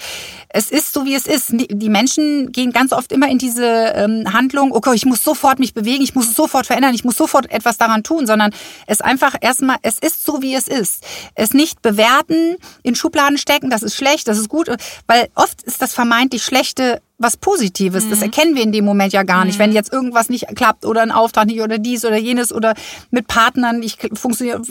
[0.51, 1.53] es ist so, wie es ist.
[1.53, 5.73] Die Menschen gehen ganz oft immer in diese ähm, Handlung, okay, ich muss sofort mich
[5.73, 8.53] bewegen, ich muss es sofort verändern, ich muss sofort etwas daran tun, sondern
[8.87, 11.03] es einfach erstmal, es ist so, wie es ist.
[11.35, 14.69] Es nicht bewerten, in Schubladen stecken, das ist schlecht, das ist gut,
[15.07, 18.05] weil oft ist das vermeintlich Schlechte was Positives.
[18.05, 18.11] Mhm.
[18.11, 19.59] Das erkennen wir in dem Moment ja gar nicht.
[19.59, 19.65] Mhm.
[19.65, 22.75] Wenn jetzt irgendwas nicht klappt oder ein Auftrag nicht oder dies oder jenes oder
[23.11, 24.63] mit Partnern nicht funktioniert,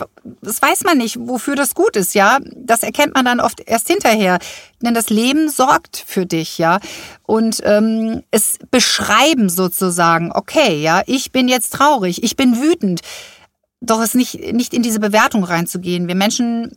[0.41, 2.39] das weiß man nicht, wofür das gut ist, ja.
[2.55, 4.39] Das erkennt man dann oft erst hinterher.
[4.81, 6.79] Denn das Leben sorgt für dich, ja.
[7.23, 13.01] Und ähm, es beschreiben sozusagen, okay, ja, ich bin jetzt traurig, ich bin wütend.
[13.81, 16.07] Doch es nicht, nicht in diese Bewertung reinzugehen.
[16.07, 16.75] Wir Menschen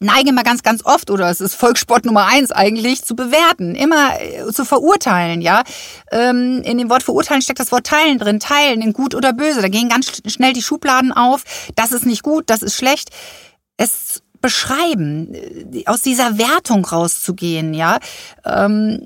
[0.00, 4.20] neige mal ganz, ganz oft, oder es ist Volkssport Nummer eins eigentlich, zu bewerten, immer
[4.20, 5.62] äh, zu verurteilen, ja.
[6.10, 9.62] Ähm, in dem Wort verurteilen steckt das Wort teilen drin, teilen in gut oder böse.
[9.62, 11.44] Da gehen ganz schnell die Schubladen auf.
[11.76, 13.10] Das ist nicht gut, das ist schlecht.
[13.76, 17.98] Es beschreiben, äh, aus dieser Wertung rauszugehen, ja.
[18.44, 19.00] Ähm,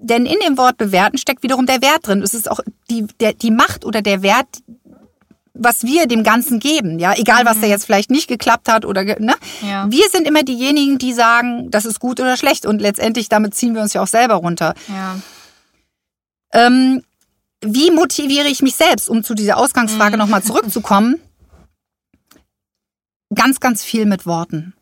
[0.00, 2.22] denn in dem Wort bewerten steckt wiederum der Wert drin.
[2.22, 4.48] Es ist auch die, der, die Macht oder der Wert,
[5.62, 9.04] was wir dem Ganzen geben, ja, egal was da jetzt vielleicht nicht geklappt hat oder
[9.04, 9.86] ne, Ja.
[9.90, 13.74] wir sind immer diejenigen, die sagen, das ist gut oder schlecht und letztendlich damit ziehen
[13.74, 14.74] wir uns ja auch selber runter.
[14.88, 15.16] Ja.
[16.52, 17.02] Ähm,
[17.62, 20.18] wie motiviere ich mich selbst, um zu dieser Ausgangsfrage Mhm.
[20.20, 21.20] nochmal zurückzukommen?
[23.34, 24.72] Ganz, ganz viel mit Worten.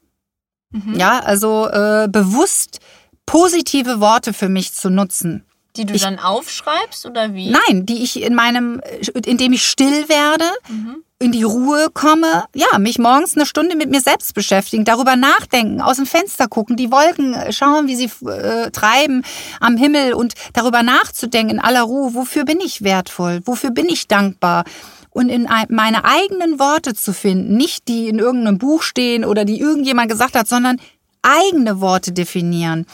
[0.71, 0.95] Mhm.
[0.95, 2.81] Ja, also äh, bewusst
[3.27, 5.45] positive Worte für mich zu nutzen.
[5.79, 7.51] Die du Ich- dann aufschreibst oder wie?
[7.51, 8.81] Nein, die ich in meinem,
[9.25, 10.97] indem ich still werde, Mhm.
[11.21, 15.81] in die Ruhe komme, ja, mich morgens eine Stunde mit mir selbst beschäftigen, darüber nachdenken,
[15.81, 19.25] aus dem Fenster gucken, die Wolken äh, schauen, wie sie äh, treiben
[19.61, 24.07] am Himmel und darüber nachzudenken in aller Ruhe, wofür bin ich wertvoll, wofür bin ich
[24.09, 24.65] dankbar
[25.11, 29.45] und in ein- meine eigenen Worte zu finden, nicht die in irgendeinem Buch stehen oder
[29.45, 30.81] die irgendjemand gesagt hat, sondern
[31.23, 32.87] eigene Worte definieren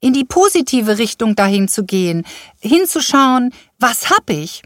[0.00, 2.24] in die positive Richtung dahin zu gehen,
[2.60, 4.62] hinzuschauen, was hab ich?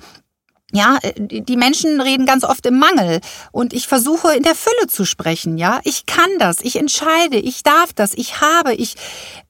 [0.73, 4.87] Ja, die die Menschen reden ganz oft im Mangel und ich versuche in der Fülle
[4.87, 5.81] zu sprechen, ja?
[5.83, 8.95] Ich kann das, ich entscheide, ich darf das, ich habe, ich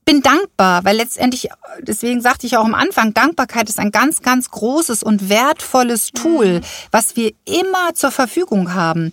[0.07, 4.51] bin dankbar, weil letztendlich deswegen sagte ich auch am Anfang, Dankbarkeit ist ein ganz ganz
[4.51, 9.13] großes und wertvolles Tool, was wir immer zur Verfügung haben.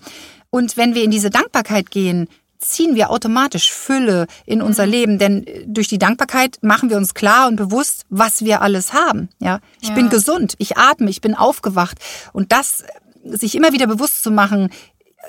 [0.49, 5.45] Und wenn wir in diese Dankbarkeit gehen, ziehen wir automatisch Fülle in unser Leben, denn
[5.45, 9.29] äh, durch die Dankbarkeit machen wir uns klar und bewusst, was wir alles haben.
[9.39, 9.95] Ja, ich Ja.
[9.95, 11.97] bin gesund, ich atme, ich bin aufgewacht
[12.33, 14.69] und das äh, sich immer wieder bewusst zu machen,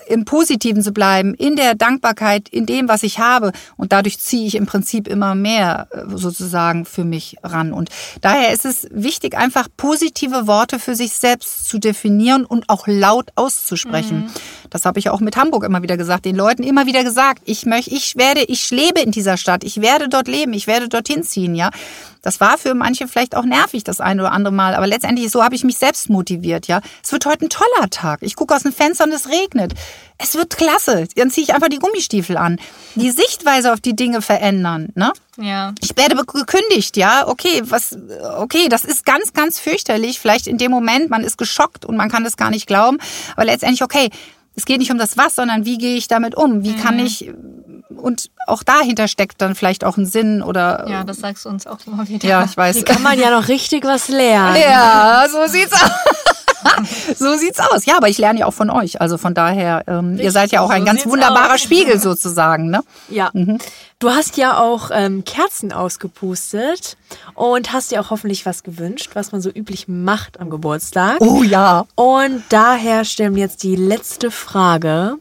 [0.06, 3.52] im Positiven zu bleiben, in der Dankbarkeit, in dem, was ich habe.
[3.76, 7.72] Und dadurch ziehe ich im Prinzip immer mehr äh, sozusagen für mich ran.
[7.72, 12.86] Und daher ist es wichtig, einfach positive Worte für sich selbst zu definieren und auch
[12.86, 14.30] laut auszusprechen.
[14.70, 17.42] Das habe ich auch mit Hamburg immer wieder gesagt, den Leuten immer wieder gesagt.
[17.44, 20.88] Ich möchte, ich werde, ich lebe in dieser Stadt, ich werde dort leben, ich werde
[20.88, 21.70] dorthin ziehen, ja.
[22.22, 25.42] Das war für manche vielleicht auch nervig das eine oder andere Mal, aber letztendlich so
[25.42, 26.80] habe ich mich selbst motiviert, ja.
[27.02, 28.20] Es wird heute ein toller Tag.
[28.22, 29.74] Ich gucke aus dem Fenster und es regnet.
[30.18, 31.06] Es wird klasse.
[31.14, 32.58] Dann ziehe ich einfach die Gummistiefel an.
[32.96, 35.12] Die Sichtweise auf die Dinge verändern, ne?
[35.36, 35.72] Ja.
[35.80, 37.96] Ich werde gekündigt, ja, okay, was,
[38.38, 40.18] okay, das ist ganz, ganz fürchterlich.
[40.18, 42.98] Vielleicht in dem Moment, man ist geschockt und man kann das gar nicht glauben.
[43.34, 44.10] Aber letztendlich, okay,
[44.58, 46.64] es geht nicht um das Was, sondern wie gehe ich damit um?
[46.64, 47.30] Wie kann ich,
[47.96, 51.66] und auch dahinter steckt dann vielleicht auch ein Sinn oder, Ja, das sagst du uns
[51.66, 52.28] auch immer wieder.
[52.28, 52.76] ja ich weiß.
[52.76, 54.56] Hier kann man ja noch richtig was lernen.
[54.60, 55.90] Ja, so sieht's aus.
[57.16, 57.86] so sieht's aus.
[57.86, 59.00] Ja, aber ich lerne ja auch von euch.
[59.00, 61.60] Also von daher, ähm, ihr seid ja auch ein so ganz wunderbarer aus.
[61.60, 62.82] Spiegel sozusagen, ne?
[63.08, 63.30] Ja.
[63.98, 66.96] Du hast ja auch ähm, Kerzen ausgepustet
[67.34, 71.20] und hast dir auch hoffentlich was gewünscht, was man so üblich macht am Geburtstag.
[71.20, 71.86] Oh ja.
[71.94, 75.16] Und daher stellen wir jetzt die letzte Frage,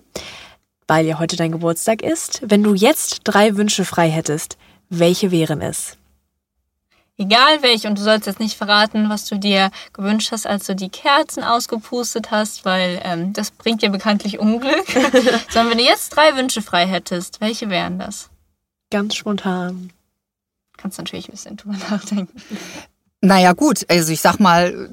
[0.87, 2.41] weil ja heute dein Geburtstag ist.
[2.45, 4.57] Wenn du jetzt drei Wünsche frei hättest,
[4.89, 5.96] welche wären es?
[7.19, 10.75] Egal welch, und du sollst jetzt nicht verraten, was du dir gewünscht hast, als du
[10.75, 14.85] die Kerzen ausgepustet hast, weil ähm, das bringt dir bekanntlich Unglück.
[15.49, 18.29] Sondern wenn du jetzt drei Wünsche frei hättest, welche wären das?
[18.91, 19.91] Ganz spontan.
[20.77, 22.39] Kannst natürlich ein bisschen drüber nachdenken.
[23.21, 23.83] Naja, gut.
[23.89, 24.87] Also ich sag mal.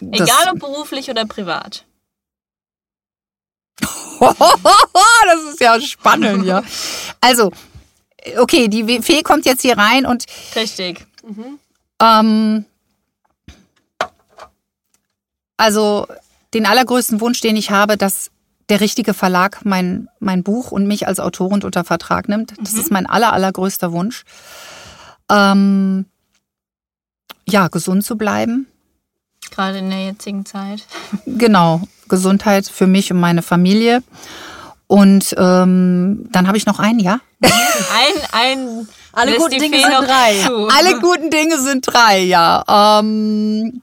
[0.00, 1.84] Egal ob beruflich oder privat.
[4.20, 6.62] das ist ja spannend, ja.
[7.20, 7.50] Also,
[8.36, 11.07] okay, die Fee kommt jetzt hier rein und Richtig.
[12.00, 12.64] Ähm,
[15.56, 16.06] also
[16.54, 18.30] den allergrößten Wunsch, den ich habe, dass
[18.68, 22.54] der richtige Verlag mein, mein Buch und mich als Autorin unter Vertrag nimmt.
[22.60, 24.24] Das ist mein aller, allergrößter Wunsch.
[25.30, 26.06] Ähm,
[27.48, 28.66] ja, gesund zu bleiben.
[29.50, 30.86] Gerade in der jetzigen Zeit.
[31.24, 34.02] Genau, Gesundheit für mich und meine Familie.
[34.86, 37.20] Und ähm, dann habe ich noch einen, ja?
[37.42, 38.88] Ein, ein.
[39.12, 40.42] Alle lässt guten Dinge Fee sind drei.
[40.46, 40.68] Zu.
[40.68, 43.00] Alle guten Dinge sind drei, ja.
[43.00, 43.82] Ähm,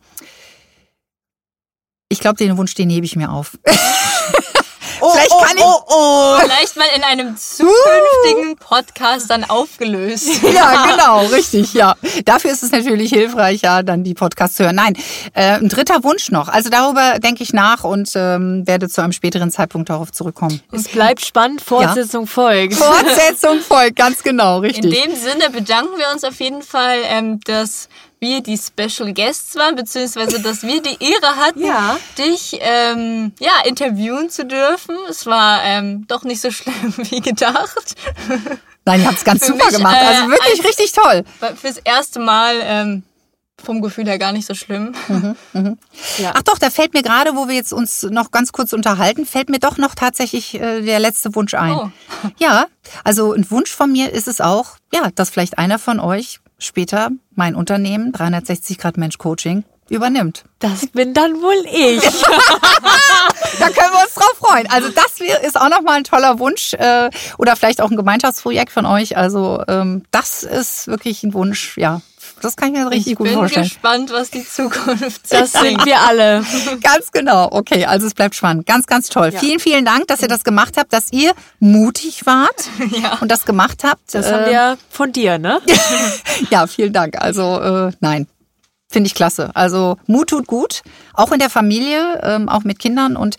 [2.09, 3.57] ich glaube, den Wunsch, den hebe ich mir auf.
[4.99, 5.63] Vielleicht kann ich.
[5.63, 6.37] oh.
[6.39, 10.29] Vielleicht mal in einem zukünftigen Podcast dann aufgelöst.
[10.55, 11.95] Ja, genau, richtig, ja.
[12.23, 14.75] Dafür ist es natürlich hilfreich, ja, dann die Podcasts zu hören.
[14.75, 14.93] Nein,
[15.33, 16.47] äh, ein dritter Wunsch noch.
[16.47, 20.61] Also darüber denke ich nach und ähm, werde zu einem späteren Zeitpunkt darauf zurückkommen.
[20.71, 22.75] Es bleibt spannend, Fortsetzung folgt.
[22.75, 24.93] Fortsetzung folgt, ganz genau, In richtig.
[25.03, 27.89] dem Sinne bedanken wir uns auf jeden Fall, ähm, dass
[28.25, 31.97] wir die Special Guests waren, beziehungsweise dass wir die Ehre hatten, Ja.
[32.17, 34.95] dich ähm, ja, interviewen zu dürfen.
[35.09, 37.95] Es war ähm, doch nicht so schlimm wie gedacht.
[38.85, 39.95] Nein, ihr habt es ganz Für super mich, gemacht.
[40.01, 41.23] äh, Also wirklich ein- richtig toll.
[41.61, 43.03] Fürs erste Mal ähm,
[43.63, 44.93] vom Gefühl her gar nicht so schlimm.
[46.33, 49.49] Ach doch, da fällt mir gerade, wo wir jetzt uns noch ganz kurz unterhalten, fällt
[49.49, 51.71] mir doch noch tatsächlich äh, der letzte Wunsch ein.
[51.73, 51.89] Oh.
[52.37, 52.65] Ja,
[53.03, 57.09] also ein Wunsch von mir ist es auch, ja, dass vielleicht einer von euch später
[57.33, 60.45] mein Unternehmen 360 Grad Mensch Coaching übernimmt.
[60.59, 62.01] Das bin dann wohl ich.
[63.59, 64.67] Da können wir uns drauf freuen.
[64.69, 68.85] Also das ist auch nochmal ein toller Wunsch äh, oder vielleicht auch ein Gemeinschaftsprojekt von
[68.85, 69.15] euch.
[69.15, 72.01] Also ähm, das ist wirklich ein Wunsch, ja.
[72.45, 73.65] Das kann ich mir richtig Ich gut bin vorstellen.
[73.67, 76.45] gespannt, was die Zukunft Das sind wir alle.
[76.81, 77.49] Ganz genau.
[77.51, 78.65] Okay, also es bleibt spannend.
[78.65, 79.31] Ganz, ganz toll.
[79.31, 82.69] Vielen, vielen Dank, dass ihr das gemacht habt, dass ihr mutig wart
[83.01, 83.17] Ja.
[83.21, 84.13] und das gemacht habt.
[84.13, 85.59] Das Äh, haben wir von dir, ne?
[86.49, 87.21] Ja, vielen Dank.
[87.21, 88.27] Also äh, nein,
[88.89, 89.51] finde ich klasse.
[89.55, 93.35] Also Mut tut gut, auch in der Familie, ähm, auch mit Kindern und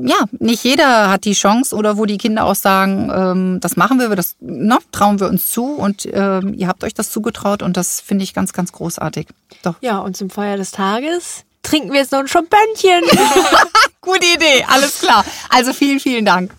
[0.00, 3.98] ja, nicht jeder hat die Chance oder wo die Kinder auch sagen, ähm, das machen
[3.98, 7.76] wir, das ne, trauen wir uns zu und ähm, ihr habt euch das zugetraut und
[7.76, 9.28] das finde ich ganz, ganz großartig.
[9.62, 9.74] Doch.
[9.80, 13.00] Ja, und zum Feier des Tages trinken wir jetzt noch ein Champagner.
[14.00, 15.24] Gute Idee, alles klar.
[15.50, 16.52] Also vielen, vielen Dank.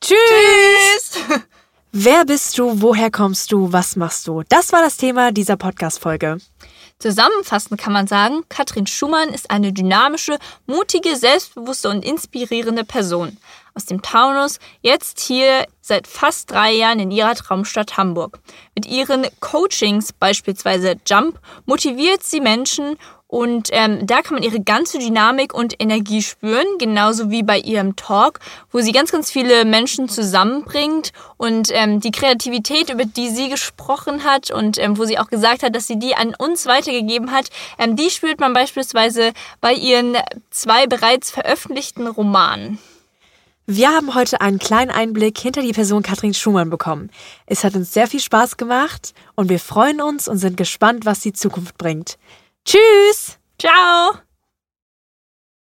[0.00, 1.22] Tschüss!
[1.92, 2.80] Wer bist du?
[2.80, 3.72] Woher kommst du?
[3.72, 4.42] Was machst du?
[4.48, 6.38] Das war das Thema dieser Podcast-Folge.
[7.00, 13.38] Zusammenfassend kann man sagen, Katrin Schumann ist eine dynamische, mutige, selbstbewusste und inspirierende Person.
[13.74, 18.40] Aus dem Taunus, jetzt hier seit fast drei Jahren in ihrer Traumstadt Hamburg.
[18.74, 22.98] Mit ihren Coachings, beispielsweise Jump, motiviert sie Menschen
[23.30, 27.94] und ähm, da kann man ihre ganze Dynamik und Energie spüren, genauso wie bei ihrem
[27.94, 28.40] Talk,
[28.72, 34.24] wo sie ganz, ganz viele Menschen zusammenbringt und ähm, die Kreativität, über die sie gesprochen
[34.24, 37.50] hat und ähm, wo sie auch gesagt hat, dass sie die an uns weitergegeben hat,
[37.78, 40.16] ähm, die spürt man beispielsweise bei ihren
[40.50, 42.80] zwei bereits veröffentlichten Romanen.
[43.66, 47.10] Wir haben heute einen kleinen Einblick hinter die Person Katrin Schumann bekommen.
[47.46, 51.20] Es hat uns sehr viel Spaß gemacht und wir freuen uns und sind gespannt, was
[51.20, 52.18] die Zukunft bringt.
[52.64, 53.38] Tschüss!
[53.58, 54.29] Ciao!